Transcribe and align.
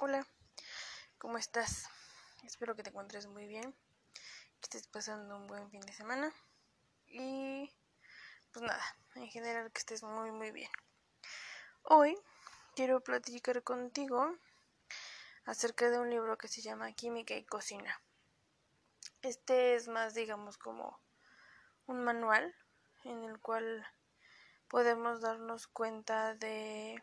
Hola, 0.00 0.24
¿cómo 1.18 1.38
estás? 1.38 1.88
Espero 2.44 2.76
que 2.76 2.84
te 2.84 2.90
encuentres 2.90 3.26
muy 3.26 3.48
bien, 3.48 3.74
que 4.60 4.62
estés 4.62 4.86
pasando 4.86 5.36
un 5.36 5.48
buen 5.48 5.68
fin 5.72 5.80
de 5.80 5.92
semana 5.92 6.32
y 7.08 7.68
pues 8.52 8.64
nada, 8.64 8.80
en 9.16 9.26
general 9.26 9.72
que 9.72 9.80
estés 9.80 10.04
muy 10.04 10.30
muy 10.30 10.52
bien. 10.52 10.70
Hoy 11.82 12.16
quiero 12.76 13.00
platicar 13.00 13.64
contigo 13.64 14.38
acerca 15.46 15.90
de 15.90 15.98
un 15.98 16.10
libro 16.10 16.38
que 16.38 16.46
se 16.46 16.62
llama 16.62 16.92
Química 16.92 17.34
y 17.34 17.44
Cocina. 17.44 18.00
Este 19.22 19.74
es 19.74 19.88
más, 19.88 20.14
digamos, 20.14 20.58
como 20.58 21.00
un 21.86 22.04
manual 22.04 22.54
en 23.02 23.24
el 23.24 23.40
cual 23.40 23.84
podemos 24.68 25.22
darnos 25.22 25.66
cuenta 25.66 26.36
de 26.36 27.02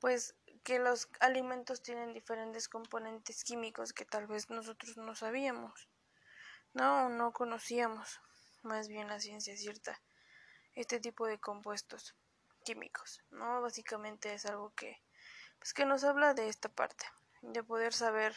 pues 0.00 0.34
que 0.66 0.80
los 0.80 1.08
alimentos 1.20 1.80
tienen 1.80 2.12
diferentes 2.12 2.68
componentes 2.68 3.44
químicos 3.44 3.92
que 3.92 4.04
tal 4.04 4.26
vez 4.26 4.50
nosotros 4.50 4.96
no 4.96 5.14
sabíamos, 5.14 5.88
no, 6.74 7.08
no 7.08 7.32
conocíamos, 7.32 8.20
más 8.64 8.88
bien 8.88 9.06
la 9.06 9.20
ciencia 9.20 9.56
cierta, 9.56 10.02
este 10.74 10.98
tipo 10.98 11.28
de 11.28 11.38
compuestos 11.38 12.16
químicos, 12.64 13.22
¿no? 13.30 13.62
Básicamente 13.62 14.34
es 14.34 14.44
algo 14.44 14.74
que, 14.74 15.00
pues 15.60 15.72
que 15.72 15.86
nos 15.86 16.02
habla 16.02 16.34
de 16.34 16.48
esta 16.48 16.68
parte, 16.68 17.06
de 17.42 17.62
poder 17.62 17.92
saber 17.92 18.34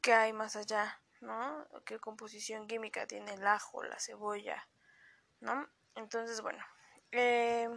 qué 0.00 0.12
hay 0.12 0.32
más 0.32 0.54
allá, 0.54 1.02
¿no? 1.20 1.66
Qué 1.84 1.98
composición 1.98 2.68
química 2.68 3.04
tiene 3.08 3.34
el 3.34 3.44
ajo, 3.44 3.82
la 3.82 3.98
cebolla, 3.98 4.68
¿no? 5.40 5.68
Entonces, 5.96 6.40
bueno, 6.40 6.64
eh, 7.10 7.68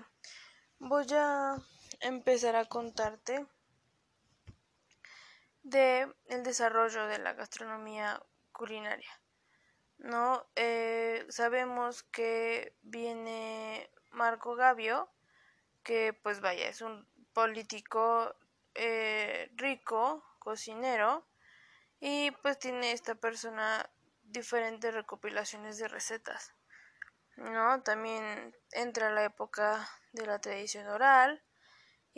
voy 0.78 1.08
a 1.14 1.58
empezar 2.00 2.56
a 2.56 2.66
contarte 2.66 3.46
de 5.64 6.14
el 6.28 6.44
desarrollo 6.44 7.08
de 7.08 7.20
la 7.20 7.34
gastronomía 7.34 8.22
culinaria. 8.52 9.10
No 9.98 10.50
eh, 10.56 11.26
sabemos 11.30 12.04
que 12.04 12.76
viene 12.82 13.90
Marco 14.12 14.56
Gavio, 14.56 15.10
que 15.84 16.14
pues 16.14 16.40
vaya, 16.40 16.70
es 16.70 16.82
un 16.82 17.08
político 17.34 18.36
eh, 18.76 19.52
rico, 19.56 20.24
cocinero, 20.40 21.28
y 22.00 22.32
pues 22.42 22.58
tiene 22.60 22.94
esta 22.94 23.16
persona 23.16 23.90
diferentes 24.24 24.94
recopilaciones 24.94 25.78
de 25.78 25.88
recetas. 25.88 26.54
¿no? 27.36 27.82
También 27.84 28.56
entra 28.72 29.10
la 29.10 29.26
época 29.26 29.88
de 30.14 30.26
la 30.26 30.40
tradición 30.40 30.88
oral 30.88 31.44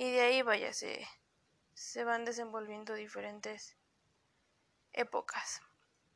y 0.01 0.09
de 0.09 0.21
ahí 0.21 0.41
vaya 0.41 0.73
se, 0.73 1.07
se 1.75 2.03
van 2.03 2.25
desenvolviendo 2.25 2.95
diferentes 2.95 3.77
épocas. 4.93 5.61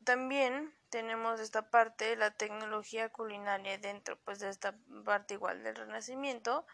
También 0.03 0.75
tenemos 0.89 1.39
esta 1.39 1.69
parte, 1.69 2.15
la 2.15 2.31
tecnología 2.31 3.09
culinaria 3.09 3.77
dentro 3.77 4.17
pues 4.21 4.39
de 4.39 4.49
esta 4.49 4.75
parte 5.03 5.35
igual 5.35 5.61
del 5.61 5.75
Renacimiento, 5.75 6.65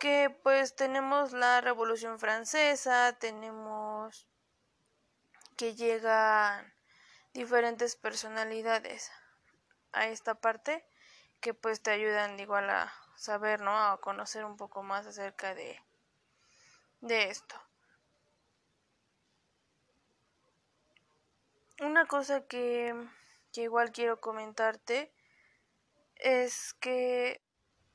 que 0.00 0.34
pues 0.42 0.74
tenemos 0.76 1.32
la 1.32 1.60
Revolución 1.60 2.18
Francesa, 2.18 3.14
tenemos 3.20 4.26
que 5.58 5.74
llegan 5.74 6.72
diferentes 7.34 7.96
personalidades 7.96 9.12
a 9.92 10.06
esta 10.06 10.36
parte 10.36 10.88
que 11.40 11.52
pues 11.52 11.82
te 11.82 11.90
ayudan 11.90 12.40
igual 12.40 12.70
a 12.70 12.90
saber, 13.14 13.60
¿no? 13.60 13.78
A 13.78 14.00
conocer 14.00 14.46
un 14.46 14.56
poco 14.56 14.82
más 14.82 15.06
acerca 15.06 15.54
de, 15.54 15.78
de 17.00 17.30
esto. 17.30 17.54
Una 21.80 22.06
cosa 22.06 22.46
que, 22.46 22.94
que 23.52 23.62
igual 23.62 23.92
quiero 23.92 24.20
comentarte 24.20 25.12
es 26.16 26.74
que 26.74 27.40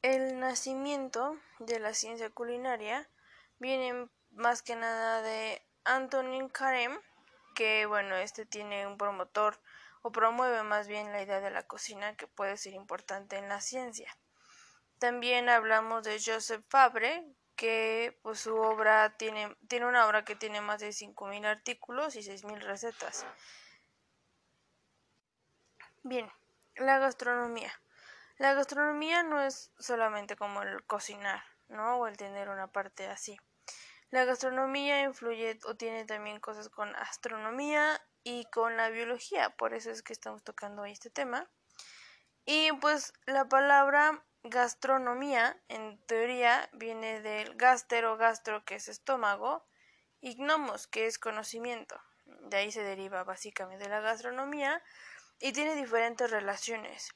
el 0.02 0.40
nacimiento 0.40 1.38
de 1.60 1.80
la 1.80 1.94
ciencia 1.94 2.30
culinaria 2.30 3.10
viene 3.60 4.10
más 4.32 4.62
que 4.62 4.76
nada 4.76 5.22
de 5.22 5.62
Antonin 5.84 6.50
Carême, 6.50 7.00
que 7.56 7.86
bueno, 7.86 8.16
este 8.16 8.46
tiene 8.46 8.88
un 8.88 8.98
promotor 8.98 9.60
o 10.02 10.12
promueve 10.12 10.64
más 10.64 10.88
bien 10.88 11.12
la 11.12 11.22
idea 11.22 11.40
de 11.40 11.52
la 11.52 11.64
cocina 11.64 12.16
que 12.16 12.28
puede 12.28 12.58
ser 12.58 12.74
importante 12.74 13.38
en 13.38 13.50
la 13.50 13.62
ciencia. 13.62 14.18
También 15.00 15.50
hablamos 15.50 16.04
de 16.04 16.22
Joseph 16.24 16.64
Fabre, 16.70 17.26
que 17.56 18.20
pues 18.22 18.40
su 18.40 18.56
obra 18.56 19.16
tiene, 19.18 19.56
tiene 19.68 19.86
una 19.86 20.08
obra 20.08 20.26
que 20.26 20.36
tiene 20.36 20.62
más 20.62 20.80
de 20.80 20.90
5.000 20.90 21.46
artículos 21.46 22.16
y 22.16 22.20
6.000 22.20 22.60
recetas. 22.62 23.26
Bien, 26.04 26.30
la 26.76 26.98
gastronomía. 27.00 27.72
La 28.38 28.54
gastronomía 28.54 29.24
no 29.24 29.42
es 29.42 29.72
solamente 29.78 30.36
como 30.36 30.64
el 30.64 30.84
cocinar, 30.86 31.44
¿no? 31.70 31.98
O 31.98 32.08
el 32.08 32.18
tener 32.18 32.50
una 32.50 32.68
parte 32.68 33.08
así. 33.08 33.38
La 34.10 34.26
gastronomía 34.26 35.02
influye 35.02 35.60
o 35.66 35.76
tiene 35.76 36.06
también 36.06 36.40
cosas 36.40 36.70
con 36.70 36.96
astronomía 36.96 38.00
y 38.24 38.46
con 38.46 38.78
la 38.78 38.90
biología, 38.90 39.50
por 39.52 39.74
eso 39.74 39.92
es 39.92 40.04
que 40.04 40.14
estamos 40.14 40.44
tocando 40.44 40.86
este 40.86 41.10
tema. 41.10 41.50
Y 42.46 42.72
pues 42.74 43.14
la 43.26 43.48
palabra 43.48 44.26
gastronomía, 44.44 45.58
en 45.70 45.98
teoría, 46.06 46.70
viene 46.74 47.22
del 47.22 47.56
gástero, 47.56 48.18
gastro, 48.18 48.66
que 48.66 48.76
es 48.76 48.88
estómago, 48.88 49.66
y 50.20 50.36
gnomos, 50.36 50.88
que 50.88 51.06
es 51.06 51.18
conocimiento. 51.18 52.00
De 52.26 52.58
ahí 52.58 52.72
se 52.72 52.84
deriva 52.84 53.24
básicamente 53.24 53.90
la 53.90 54.00
gastronomía 54.00 54.82
y 55.40 55.52
tiene 55.52 55.76
diferentes 55.76 56.32
relaciones, 56.32 57.14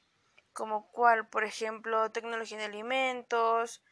como 0.52 0.90
cual, 0.90 1.28
por 1.28 1.44
ejemplo, 1.44 2.10
tecnología 2.12 2.58
de 2.58 2.64
alimentos, 2.64 3.82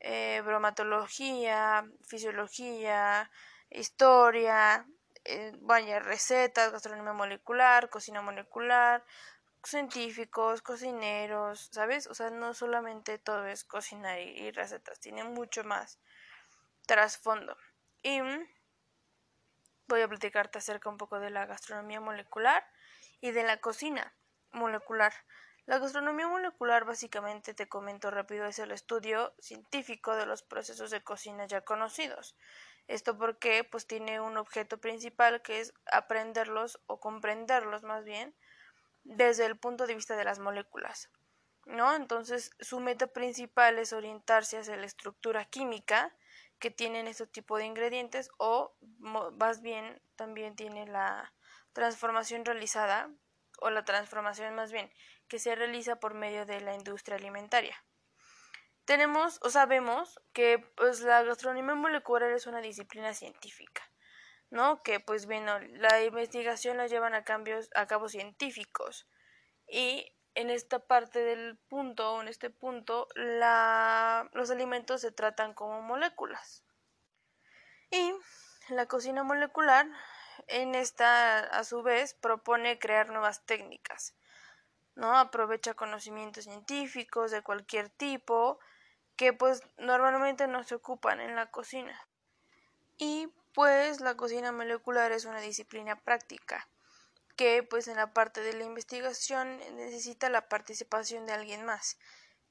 eh, 0.00 0.42
bromatología, 0.44 1.88
fisiología, 2.06 3.30
historia, 3.70 4.86
eh, 5.24 5.52
recetas, 6.00 6.72
gastronomía 6.72 7.12
molecular, 7.12 7.88
cocina 7.90 8.20
molecular, 8.22 9.04
científicos, 9.66 10.62
cocineros, 10.62 11.68
¿sabes? 11.72 12.06
O 12.06 12.14
sea, 12.14 12.30
no 12.30 12.54
solamente 12.54 13.18
todo 13.18 13.46
es 13.46 13.64
cocinar 13.64 14.20
y, 14.20 14.50
recetas, 14.50 15.00
tiene 15.00 15.24
mucho 15.24 15.64
más 15.64 15.98
trasfondo. 16.86 17.56
Y 18.02 18.20
voy 19.86 20.02
a 20.02 20.08
platicarte 20.08 20.58
acerca 20.58 20.88
un 20.88 20.98
poco 20.98 21.20
de 21.20 21.30
la 21.30 21.46
gastronomía 21.46 22.00
molecular 22.00 22.64
y 23.20 23.30
de 23.30 23.42
la 23.42 23.60
cocina 23.60 24.14
molecular. 24.52 25.12
La 25.66 25.78
gastronomía 25.78 26.28
molecular 26.28 26.84
básicamente 26.84 27.54
te 27.54 27.68
comento 27.68 28.10
rápido 28.10 28.44
es 28.46 28.58
el 28.58 28.70
estudio 28.70 29.34
científico 29.38 30.14
de 30.14 30.26
los 30.26 30.42
procesos 30.42 30.90
de 30.90 31.02
cocina 31.02 31.46
ya 31.46 31.62
conocidos. 31.62 32.36
Esto 32.86 33.16
porque 33.16 33.64
pues 33.64 33.86
tiene 33.86 34.20
un 34.20 34.36
objeto 34.36 34.78
principal 34.78 35.40
que 35.40 35.60
es 35.60 35.72
aprenderlos 35.90 36.80
o 36.86 37.00
comprenderlos 37.00 37.82
más 37.82 38.04
bien 38.04 38.34
desde 39.04 39.46
el 39.46 39.56
punto 39.56 39.86
de 39.86 39.94
vista 39.94 40.16
de 40.16 40.24
las 40.24 40.38
moléculas. 40.38 41.10
¿No? 41.66 41.94
Entonces, 41.94 42.50
su 42.60 42.80
meta 42.80 43.06
principal 43.06 43.78
es 43.78 43.92
orientarse 43.92 44.58
hacia 44.58 44.76
la 44.76 44.84
estructura 44.84 45.44
química 45.46 46.14
que 46.58 46.70
tienen 46.70 47.06
este 47.06 47.26
tipo 47.26 47.56
de 47.56 47.66
ingredientes 47.66 48.30
o 48.38 48.74
más 49.00 49.62
bien 49.62 50.00
también 50.16 50.56
tiene 50.56 50.86
la 50.86 51.32
transformación 51.72 52.44
realizada 52.44 53.10
o 53.60 53.70
la 53.70 53.84
transformación 53.84 54.54
más 54.54 54.72
bien 54.72 54.90
que 55.28 55.38
se 55.38 55.54
realiza 55.54 55.96
por 55.96 56.14
medio 56.14 56.46
de 56.46 56.60
la 56.60 56.74
industria 56.74 57.16
alimentaria. 57.16 57.76
Tenemos 58.84 59.38
o 59.42 59.48
sabemos 59.48 60.20
que 60.32 60.58
pues 60.76 61.00
la 61.00 61.22
gastronomía 61.22 61.74
molecular 61.74 62.30
es 62.30 62.46
una 62.46 62.60
disciplina 62.60 63.14
científica, 63.14 63.82
¿no? 64.54 64.84
Que 64.84 65.00
pues 65.00 65.26
bueno, 65.26 65.58
la 65.58 66.04
investigación 66.04 66.76
la 66.76 66.86
llevan 66.86 67.12
a 67.12 67.24
cambios 67.24 67.68
a 67.74 67.86
cabo 67.86 68.08
científicos 68.08 69.08
y 69.66 70.14
en 70.36 70.48
esta 70.48 70.78
parte 70.78 71.18
del 71.18 71.58
punto, 71.68 72.22
en 72.22 72.28
este 72.28 72.50
punto, 72.50 73.08
la, 73.16 74.30
los 74.32 74.50
alimentos 74.52 75.00
se 75.00 75.10
tratan 75.10 75.54
como 75.54 75.82
moléculas. 75.82 76.64
Y 77.90 78.14
la 78.68 78.86
cocina 78.86 79.24
molecular 79.24 79.88
en 80.46 80.76
esta, 80.76 81.40
a 81.40 81.64
su 81.64 81.82
vez, 81.82 82.14
propone 82.14 82.78
crear 82.78 83.08
nuevas 83.08 83.44
técnicas, 83.46 84.14
¿no? 84.94 85.18
Aprovecha 85.18 85.74
conocimientos 85.74 86.44
científicos 86.44 87.32
de 87.32 87.42
cualquier 87.42 87.90
tipo 87.90 88.60
que 89.16 89.32
pues 89.32 89.62
normalmente 89.78 90.46
no 90.46 90.62
se 90.62 90.76
ocupan 90.76 91.20
en 91.20 91.34
la 91.34 91.50
cocina. 91.50 92.08
Y 92.98 93.32
pues 93.54 94.00
la 94.00 94.16
cocina 94.16 94.52
molecular 94.52 95.12
es 95.12 95.24
una 95.24 95.40
disciplina 95.40 96.00
práctica 96.00 96.68
que 97.36 97.62
pues 97.62 97.88
en 97.88 97.96
la 97.96 98.12
parte 98.12 98.40
de 98.42 98.52
la 98.52 98.64
investigación 98.64 99.58
necesita 99.76 100.28
la 100.28 100.48
participación 100.48 101.26
de 101.26 101.32
alguien 101.32 101.64
más 101.64 101.96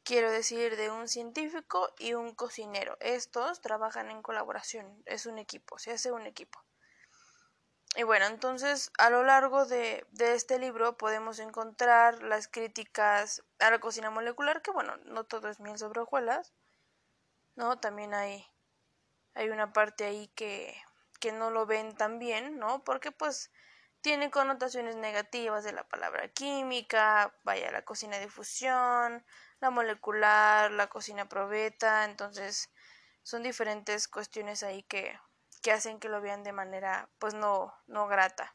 quiero 0.03 0.31
decir 0.31 0.75
de 0.75 0.91
un 0.91 1.07
científico 1.07 1.93
y 1.97 2.13
un 2.13 2.35
cocinero. 2.35 2.97
Estos 2.99 3.61
trabajan 3.61 4.11
en 4.11 4.21
colaboración, 4.21 5.01
es 5.05 5.25
un 5.25 5.39
equipo, 5.39 5.79
se 5.79 5.91
hace 5.91 6.11
un 6.11 6.25
equipo. 6.27 6.63
Y 7.95 8.03
bueno, 8.03 8.25
entonces 8.25 8.91
a 8.97 9.09
lo 9.09 9.23
largo 9.23 9.65
de, 9.65 10.05
de, 10.11 10.33
este 10.33 10.57
libro 10.57 10.97
podemos 10.97 11.39
encontrar 11.39 12.23
las 12.23 12.47
críticas 12.47 13.43
a 13.59 13.69
la 13.69 13.79
cocina 13.79 14.09
molecular, 14.09 14.61
que 14.63 14.71
bueno, 14.71 14.97
no 15.05 15.25
todo 15.25 15.47
es 15.49 15.59
miel 15.59 15.77
sobre 15.77 16.01
hojuelas, 16.01 16.53
¿no? 17.55 17.79
También 17.79 18.15
hay, 18.15 18.47
hay 19.35 19.49
una 19.49 19.73
parte 19.73 20.05
ahí 20.05 20.27
que, 20.29 20.75
que 21.23 21.31
no 21.31 21.51
lo 21.51 21.65
ven 21.65 21.95
tan 21.95 22.19
bien, 22.19 22.59
¿no? 22.59 22.83
Porque 22.83 23.13
pues 23.13 23.49
tiene 24.01 24.29
connotaciones 24.29 24.97
negativas 24.97 25.63
de 25.63 25.71
la 25.71 25.87
palabra 25.87 26.27
química, 26.27 27.33
vaya, 27.43 27.71
la 27.71 27.85
cocina 27.85 28.19
de 28.19 28.27
fusión, 28.27 29.25
la 29.61 29.69
molecular, 29.69 30.69
la 30.71 30.87
cocina 30.87 31.29
probeta, 31.29 32.03
entonces 32.03 32.69
son 33.21 33.41
diferentes 33.41 34.09
cuestiones 34.09 34.63
ahí 34.63 34.83
que, 34.83 35.17
que 35.61 35.71
hacen 35.71 36.01
que 36.01 36.09
lo 36.09 36.19
vean 36.19 36.43
de 36.43 36.51
manera 36.51 37.09
pues 37.19 37.33
no, 37.33 37.73
no 37.87 38.07
grata. 38.07 38.53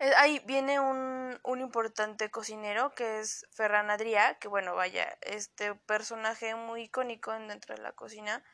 Eh, 0.00 0.12
ahí 0.18 0.38
viene 0.44 0.80
un, 0.80 1.40
un, 1.44 1.60
importante 1.62 2.30
cocinero 2.30 2.94
que 2.94 3.20
es 3.20 3.46
Ferran 3.52 3.88
Adrià, 3.88 4.38
que 4.38 4.48
bueno, 4.48 4.74
vaya, 4.74 5.16
este 5.22 5.74
personaje 5.74 6.54
muy 6.56 6.82
icónico 6.82 7.32
dentro 7.32 7.74
de 7.74 7.80
la 7.80 7.92
cocina 7.92 8.44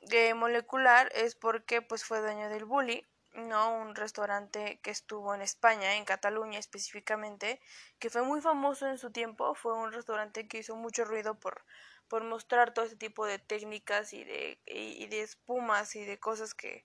de 0.00 0.34
molecular 0.34 1.10
es 1.14 1.34
porque 1.34 1.82
pues 1.82 2.04
fue 2.04 2.20
dueño 2.20 2.48
del 2.48 2.64
Bully 2.64 3.06
no 3.34 3.74
un 3.74 3.94
restaurante 3.94 4.80
que 4.82 4.90
estuvo 4.90 5.34
en 5.34 5.42
España, 5.42 5.96
en 5.96 6.04
Cataluña 6.04 6.58
específicamente, 6.58 7.60
que 7.98 8.10
fue 8.10 8.22
muy 8.22 8.40
famoso 8.40 8.88
en 8.88 8.98
su 8.98 9.10
tiempo, 9.10 9.54
fue 9.54 9.74
un 9.74 9.92
restaurante 9.92 10.48
que 10.48 10.58
hizo 10.58 10.76
mucho 10.76 11.04
ruido 11.04 11.38
por, 11.38 11.64
por 12.08 12.24
mostrar 12.24 12.74
todo 12.74 12.84
ese 12.84 12.96
tipo 12.96 13.26
de 13.26 13.38
técnicas 13.38 14.12
y 14.12 14.24
de, 14.24 14.60
y, 14.66 15.06
de 15.06 15.22
espumas 15.22 15.94
y 15.96 16.04
de 16.04 16.18
cosas 16.18 16.54
que 16.54 16.84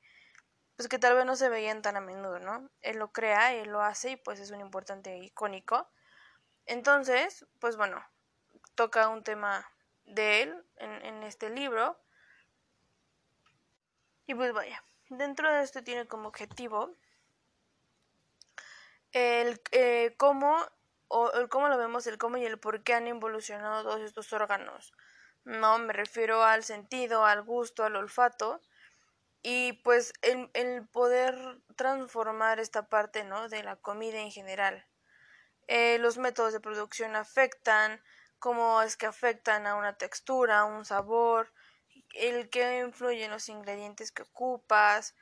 pues 0.76 0.90
que 0.90 1.00
tal 1.00 1.16
vez 1.16 1.26
no 1.26 1.38
se 1.38 1.48
veían 1.48 1.82
tan 1.82 1.96
a 1.96 2.02
menudo, 2.02 2.40
¿no? 2.40 2.70
Él 2.82 2.98
lo 2.98 3.14
crea, 3.14 3.54
él 3.54 3.70
lo 3.70 3.82
hace 3.82 4.12
y 4.12 4.16
pues 4.18 4.42
es 4.42 4.52
un 4.52 4.60
importante 4.60 5.18
icónico. 5.20 5.90
Entonces, 6.66 7.46
pues 7.60 7.78
bueno, 7.78 8.06
toca 8.76 9.08
un 9.08 9.24
tema 9.24 9.72
de 10.04 10.42
él 10.42 10.66
en, 10.76 10.92
en 11.06 11.24
este 11.24 11.50
libro. 11.50 11.98
Y 14.27 14.33
pues 14.33 14.54
vaya, 14.54 14.83
Dentro 15.10 15.54
de 15.54 15.62
esto 15.62 15.83
tiene 15.83 16.07
como 16.07 16.30
objetivo 16.30 16.95
el 19.12 19.62
eh, 19.72 20.16
cómo 20.18 20.57
o 21.07 21.31
el 21.33 21.48
cómo 21.48 21.69
lo 21.69 21.77
vemos, 21.77 22.07
el 22.07 22.18
cómo 22.18 22.38
y 22.38 22.45
el 22.45 22.60
por 22.60 22.83
qué 22.83 22.95
han 22.95 23.07
evolucionado 23.07 23.83
todos 23.83 24.01
estos 24.01 24.33
órganos. 24.33 24.94
No, 25.44 25.77
me 25.77 25.94
refiero 25.94 26.44
al 26.44 26.63
sentido, 26.63 27.24
al 27.24 27.44
gusto, 27.44 27.83
al 27.83 27.95
olfato 27.95 28.62
y 29.44 29.74
pues 29.83 30.12
el, 30.24 30.88
poder 30.88 31.62
transformar 31.75 32.60
esta 32.60 32.89
parte, 32.89 33.24
¿no? 33.24 33.48
De 33.48 33.62
la 33.62 33.75
comida 33.75 34.19
en 34.19 34.31
general. 34.31 34.88
Eh, 35.68 36.00
los 36.00 36.18
métodos 36.18 36.51
de 36.51 36.60
producción 36.60 37.16
afectan, 37.16 38.01
cómo 38.39 38.81
es 38.81 38.98
que 38.98 39.06
afectan 39.06 39.68
a 39.68 39.75
una 39.75 39.98
textura, 39.98 40.62
a 40.62 40.66
un 40.66 40.83
sabor, 40.83 41.54
el 42.16 42.50
que 42.50 42.80
influye 42.80 43.26
en 43.26 43.32
los 43.32 43.50
ingredientes 43.50 44.12
que 44.12 44.24
ocupas, 44.24 45.16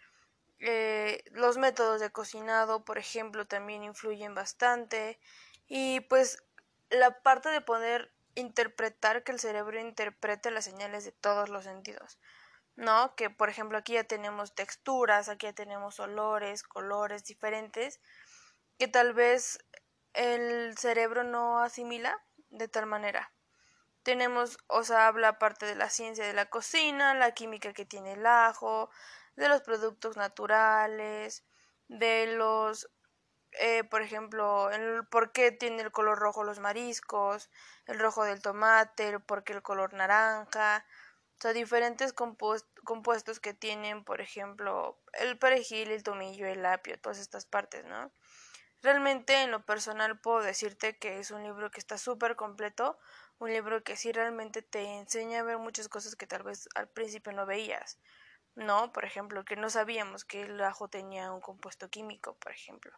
eh, 0.60 1.24
los 1.32 1.58
métodos 1.58 2.00
de 2.00 2.12
cocinado, 2.12 2.86
por 2.86 2.98
ejemplo, 2.98 3.46
también 3.48 3.84
influyen 3.84 4.34
bastante 4.36 5.20
y 5.68 6.02
pues 6.02 6.44
la 6.90 7.22
parte 7.22 7.50
de 7.50 7.62
poder 7.62 8.14
interpretar 8.36 9.24
que 9.24 9.32
el 9.32 9.40
cerebro 9.40 9.80
interprete 9.80 10.52
las 10.52 10.66
señales 10.66 11.06
de 11.06 11.12
todos 11.12 11.50
los 11.50 11.66
sentidos. 11.66 12.20
¿No? 12.76 13.16
Que 13.16 13.30
por 13.30 13.50
ejemplo 13.50 13.78
aquí 13.78 13.94
ya 13.94 14.04
tenemos 14.04 14.56
texturas, 14.56 15.30
aquí 15.30 15.46
ya 15.46 15.54
tenemos 15.54 16.00
olores, 16.00 16.64
colores 16.64 17.24
diferentes 17.24 18.00
que 18.80 18.88
tal 18.88 19.14
vez 19.14 19.60
el 20.14 20.76
cerebro 20.78 21.24
no 21.24 21.60
asimila 21.60 22.18
de 22.50 22.68
tal 22.68 22.86
manera. 22.88 23.32
Tenemos, 24.04 24.58
o 24.68 24.84
sea, 24.84 25.08
habla 25.08 25.40
parte 25.40 25.66
de 25.66 25.76
la 25.76 25.90
ciencia 25.90 26.26
de 26.26 26.34
la 26.34 26.50
cocina, 26.50 27.14
la 27.14 27.32
química 27.34 27.74
que 27.74 27.86
tiene 27.86 28.14
el 28.14 28.26
ajo, 28.26 28.90
de 29.36 29.50
los 29.50 29.62
productos 29.62 30.18
naturales, 30.18 31.46
de 31.88 32.28
los, 32.36 32.90
eh, 33.54 33.84
por 33.86 34.02
ejemplo, 34.02 34.72
el, 34.72 35.06
por 35.08 35.32
qué 35.32 35.52
tiene 35.52 35.82
el 35.82 35.92
color 35.92 36.20
rojo 36.20 36.44
los 36.44 36.60
mariscos, 36.60 37.50
el 37.86 38.00
rojo 38.00 38.24
del 38.26 38.42
tomate, 38.42 39.20
por 39.20 39.44
qué 39.44 39.54
el 39.54 39.62
color 39.62 39.94
naranja, 39.94 40.86
o 41.38 41.42
sea, 41.42 41.54
diferentes 41.54 42.14
compuestos 42.14 43.40
que 43.40 43.54
tienen, 43.54 44.04
por 44.04 44.22
ejemplo, 44.22 45.00
el 45.14 45.38
perejil, 45.38 45.92
el 45.92 46.04
tomillo, 46.04 46.48
el 46.48 46.66
apio, 46.66 47.00
todas 47.00 47.20
estas 47.20 47.46
partes, 47.46 47.86
¿no? 47.86 48.12
Realmente 48.84 49.42
en 49.42 49.50
lo 49.50 49.66
personal 49.66 50.20
puedo 50.20 50.42
decirte 50.42 50.98
que 51.00 51.20
es 51.20 51.32
un 51.32 51.42
libro 51.42 51.72
que 51.72 51.80
está 51.80 51.98
súper 51.98 52.36
completo 52.36 53.00
un 53.40 53.52
libro 53.52 53.84
que 53.84 53.98
sí 53.98 54.12
realmente 54.12 54.62
te 54.62 54.84
enseña 54.84 55.40
a 55.40 55.44
ver 55.44 55.58
muchas 55.58 55.90
cosas 55.90 56.16
que 56.16 56.28
tal 56.28 56.44
vez 56.44 56.70
al 56.76 56.88
principio 56.90 57.34
no 57.34 57.46
veías. 57.46 58.00
¿No? 58.56 58.94
Por 58.94 59.04
ejemplo, 59.04 59.44
que 59.44 59.56
no 59.56 59.70
sabíamos 59.70 60.26
que 60.26 60.44
el 60.44 60.62
ajo 60.62 60.88
tenía 60.88 61.32
un 61.32 61.42
compuesto 61.42 61.90
químico, 61.90 62.36
por 62.38 62.52
ejemplo. 62.52 62.92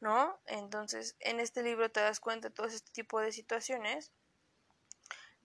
¿No? 0.00 0.40
Entonces, 0.46 1.16
en 1.20 1.38
este 1.38 1.62
libro 1.62 1.90
te 1.90 2.00
das 2.00 2.18
cuenta 2.18 2.48
de 2.48 2.54
todo 2.54 2.66
este 2.66 2.90
tipo 2.92 3.20
de 3.20 3.32
situaciones 3.32 4.12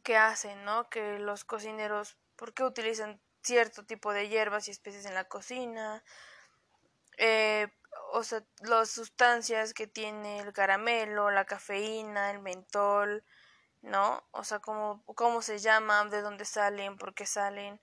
que 0.04 0.18
hacen, 0.18 0.64
¿no? 0.64 0.90
Que 0.90 1.20
los 1.20 1.44
cocineros, 1.44 2.18
¿por 2.36 2.54
qué 2.54 2.64
utilizan 2.64 3.22
cierto 3.44 3.86
tipo 3.86 4.14
de 4.14 4.30
hierbas 4.30 4.68
y 4.68 4.72
especies 4.72 5.06
en 5.06 5.14
la 5.14 5.26
cocina? 5.26 6.04
Eh, 7.18 7.68
o 8.14 8.24
sea, 8.24 8.44
las 8.62 8.92
sustancias 8.92 9.74
que 9.74 9.88
tiene 9.88 10.40
el 10.40 10.54
caramelo, 10.54 11.32
la 11.32 11.46
cafeína, 11.46 12.32
el 12.32 12.40
mentol, 12.40 13.24
¿no? 13.82 14.24
O 14.32 14.44
sea, 14.44 14.60
cómo, 14.60 15.04
cómo 15.16 15.42
se 15.42 15.60
llaman, 15.60 16.10
de 16.10 16.22
dónde 16.22 16.46
salen, 16.46 16.98
por 16.98 17.14
qué 17.14 17.26
salen, 17.26 17.82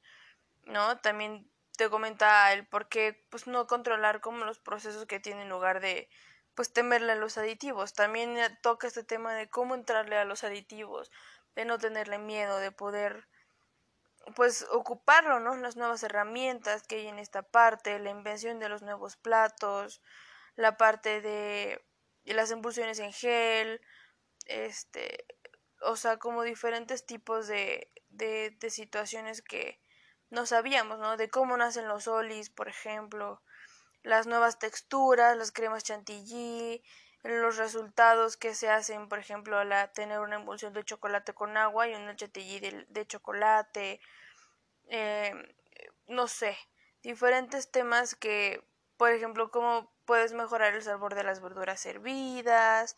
¿no? 0.65 0.99
También 0.99 1.51
te 1.77 1.91
comenta 1.91 2.53
el 2.53 2.67
por 2.67 2.89
qué, 2.89 3.25
pues, 3.31 3.47
no 3.47 3.67
controlar 3.67 4.21
como 4.21 4.45
los 4.45 4.59
procesos 4.59 5.07
que 5.07 5.21
tienen 5.21 5.45
en 5.45 5.49
lugar 5.49 5.81
de, 5.81 6.09
pues, 6.55 6.73
temerle 6.73 7.13
a 7.13 7.17
los 7.17 7.39
aditivos. 7.39 7.95
También 7.95 8.37
toca 8.63 8.87
este 8.87 9.05
tema 9.05 9.35
de 9.35 9.49
cómo 9.49 9.75
entrarle 9.75 10.19
a 10.19 10.25
los 10.25 10.45
aditivos, 10.45 11.11
de 11.57 11.65
no 11.65 11.79
tenerle 11.79 12.19
miedo, 12.19 12.59
de 12.59 12.73
poder, 12.73 13.29
pues, 14.37 14.67
ocuparlo, 14.71 15.41
¿no? 15.41 15.57
Las 15.57 15.77
nuevas 15.77 16.03
herramientas 16.03 16.83
que 16.87 16.97
hay 16.97 17.09
en 17.09 17.19
esta 17.19 17.43
parte, 17.43 17.99
la 17.99 18.11
invención 18.11 18.59
de 18.59 18.69
los 18.69 18.83
nuevos 18.83 19.17
platos, 19.17 20.02
la 20.59 20.77
parte 20.77 21.21
de, 21.21 21.81
las 22.25 22.50
emulsiones 22.50 22.99
en 22.99 23.12
gel, 23.12 23.81
este, 24.47 25.25
o 25.83 25.95
sea, 25.95 26.19
como 26.19 26.43
diferentes 26.43 27.07
tipos 27.07 27.47
de, 27.47 27.93
de, 28.11 28.57
situaciones 28.69 29.41
que 29.41 29.81
no 30.31 30.47
sabíamos, 30.47 30.99
¿no? 30.99 31.17
De 31.17 31.31
cómo 31.31 31.57
nacen 31.57 31.87
los 31.87 32.09
olis, 32.09 32.50
por 32.50 32.69
ejemplo, 32.69 33.41
las 34.03 34.27
nuevas 34.27 34.59
texturas, 34.59 35.37
las 35.37 35.53
cremas 35.53 35.85
chantilly, 35.85 36.83
los 37.23 37.57
resultados 37.57 38.37
que 38.37 38.53
se 38.57 38.69
hacen, 38.69 39.09
por 39.09 39.21
ejemplo, 39.21 39.59
al 39.59 39.93
tener 39.93 40.19
una 40.19 40.37
emulsión 40.37 40.73
de 40.73 40.85
chocolate 40.85 41.35
con 41.35 41.57
agua 41.57 41.87
y 41.87 41.95
una 41.95 42.17
chantilly 42.17 42.59
de, 42.59 42.85
de 42.88 43.07
chocolate, 43.07 44.00
eh, 44.88 45.35
no 46.09 46.27
sé, 46.27 46.59
diferentes 47.00 47.71
temas 47.71 48.17
que, 48.17 48.65
por 48.97 49.12
ejemplo, 49.12 49.53
cómo 49.53 49.97
puedes 50.09 50.33
mejorar 50.33 50.73
el 50.73 50.83
sabor 50.83 51.15
de 51.15 51.23
las 51.23 51.43
verduras 51.43 51.85
hervidas, 51.85 52.97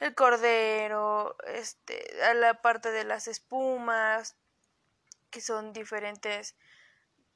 el 0.00 0.16
cordero, 0.16 1.36
este, 1.46 2.04
a 2.24 2.34
la 2.34 2.60
parte 2.60 2.90
de 2.90 3.04
las 3.04 3.28
espumas, 3.28 4.36
que 5.30 5.40
son 5.40 5.72
diferentes 5.72 6.56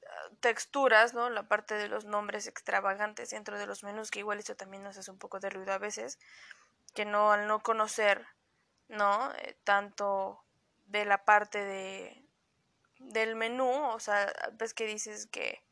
ah, 0.04 0.30
texturas, 0.40 1.14
¿no? 1.14 1.30
La 1.30 1.46
parte 1.46 1.76
de 1.76 1.86
los 1.86 2.06
nombres 2.06 2.48
extravagantes 2.48 3.30
dentro 3.30 3.56
de 3.56 3.66
los 3.66 3.84
menús, 3.84 4.10
que 4.10 4.18
igual 4.18 4.40
eso 4.40 4.56
también 4.56 4.82
nos 4.82 4.98
hace 4.98 5.12
un 5.12 5.18
poco 5.18 5.38
de 5.38 5.50
ruido 5.50 5.72
a 5.72 5.78
veces, 5.78 6.18
que 6.92 7.04
no 7.04 7.30
al 7.30 7.46
no 7.46 7.62
conocer, 7.62 8.26
¿no? 8.88 9.32
Eh, 9.36 9.56
tanto 9.62 10.44
de 10.86 11.04
la 11.04 11.24
parte 11.24 11.64
de 11.64 12.20
del 12.98 13.36
menú, 13.36 13.70
o 13.70 14.00
sea, 14.00 14.32
ves 14.54 14.74
que 14.74 14.86
dices 14.86 15.28
que 15.28 15.62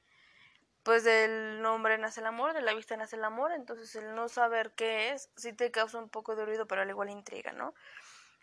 pues 0.83 1.05
del 1.05 1.63
nombre 1.63 1.97
nace 1.99 2.21
el 2.21 2.27
amor, 2.27 2.55
de 2.55 2.63
la 2.63 2.75
vista 2.75 2.97
nace 2.97 3.17
el 3.17 3.25
amor, 3.25 3.53
entonces 3.53 3.95
el 3.97 4.15
no 4.15 4.29
saber 4.29 4.73
qué 4.73 5.13
es 5.13 5.31
sí 5.37 5.53
te 5.53 5.71
causa 5.71 5.99
un 5.99 6.09
poco 6.09 6.35
de 6.35 6.45
ruido, 6.45 6.67
pero 6.67 6.83
al 6.83 6.91
igual 6.91 7.11
intriga, 7.11 7.53
¿no? 7.53 7.75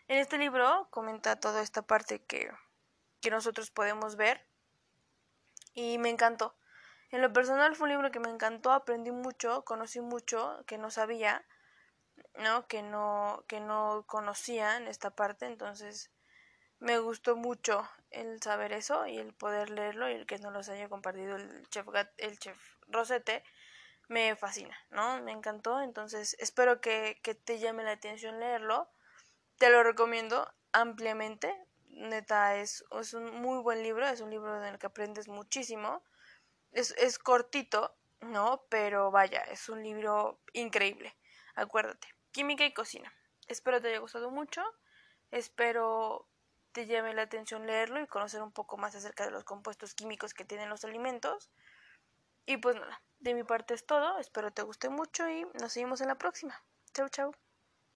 En 0.08 0.18
este 0.18 0.38
libro 0.38 0.88
comenta 0.90 1.38
toda 1.38 1.62
esta 1.62 1.82
parte 1.82 2.22
que, 2.24 2.50
que 3.20 3.30
nosotros 3.30 3.70
podemos 3.70 4.16
ver 4.16 4.46
y 5.74 5.98
me 5.98 6.08
encantó. 6.08 6.56
En 7.10 7.22
lo 7.22 7.32
personal 7.32 7.74
fue 7.74 7.84
un 7.84 7.90
libro 7.90 8.10
que 8.10 8.20
me 8.20 8.30
encantó, 8.30 8.72
aprendí 8.72 9.10
mucho, 9.10 9.64
conocí 9.64 10.00
mucho 10.00 10.64
que 10.66 10.78
no 10.78 10.90
sabía, 10.90 11.44
¿no? 12.38 12.66
Que 12.66 12.82
no, 12.82 13.44
que 13.48 13.60
no 13.60 14.04
conocía 14.06 14.76
en 14.76 14.88
esta 14.88 15.10
parte, 15.10 15.46
entonces 15.46 16.10
me 16.78 16.98
gustó 16.98 17.36
mucho 17.36 17.88
el 18.10 18.42
saber 18.42 18.72
eso 18.72 19.06
y 19.06 19.18
el 19.18 19.32
poder 19.32 19.70
leerlo 19.70 20.10
y 20.10 20.14
el 20.14 20.26
que 20.26 20.38
no 20.38 20.50
los 20.50 20.68
haya 20.68 20.88
compartido 20.88 21.36
el 21.36 21.68
chef, 21.68 21.86
el 22.18 22.38
chef 22.38 22.58
Rosete 22.88 23.44
me 24.08 24.34
fascina, 24.34 24.76
¿no? 24.90 25.22
Me 25.22 25.30
encantó, 25.30 25.80
entonces 25.80 26.36
espero 26.40 26.80
que, 26.80 27.20
que 27.22 27.36
te 27.36 27.60
llame 27.60 27.84
la 27.84 27.92
atención 27.92 28.40
leerlo. 28.40 28.90
Te 29.56 29.70
lo 29.70 29.84
recomiendo 29.84 30.52
ampliamente. 30.72 31.56
Neta, 31.90 32.56
es, 32.56 32.84
es 32.98 33.14
un 33.14 33.40
muy 33.40 33.62
buen 33.62 33.82
libro, 33.84 34.06
es 34.08 34.20
un 34.20 34.30
libro 34.30 34.56
en 34.56 34.64
el 34.64 34.78
que 34.78 34.86
aprendes 34.86 35.28
muchísimo. 35.28 36.02
Es, 36.72 36.92
es 36.98 37.20
cortito, 37.20 37.94
¿no? 38.20 38.64
Pero 38.68 39.12
vaya, 39.12 39.42
es 39.42 39.68
un 39.68 39.82
libro 39.82 40.40
increíble. 40.54 41.16
Acuérdate, 41.54 42.08
química 42.32 42.64
y 42.64 42.72
cocina. 42.72 43.12
Espero 43.46 43.80
te 43.80 43.88
haya 43.88 43.98
gustado 43.98 44.30
mucho. 44.30 44.62
Espero 45.30 46.29
te 46.72 46.86
llame 46.86 47.14
la 47.14 47.22
atención 47.22 47.66
leerlo 47.66 48.00
y 48.00 48.06
conocer 48.06 48.42
un 48.42 48.52
poco 48.52 48.76
más 48.76 48.94
acerca 48.94 49.24
de 49.24 49.30
los 49.30 49.44
compuestos 49.44 49.94
químicos 49.94 50.34
que 50.34 50.44
tienen 50.44 50.68
los 50.68 50.84
alimentos. 50.84 51.50
Y 52.46 52.56
pues 52.58 52.76
nada, 52.76 53.02
de 53.18 53.34
mi 53.34 53.44
parte 53.44 53.74
es 53.74 53.86
todo. 53.86 54.18
Espero 54.18 54.50
te 54.50 54.62
guste 54.62 54.88
mucho 54.88 55.28
y 55.28 55.46
nos 55.60 55.72
seguimos 55.72 56.00
en 56.00 56.08
la 56.08 56.18
próxima. 56.18 56.62
Chau, 56.94 57.08
chau. 57.08 57.49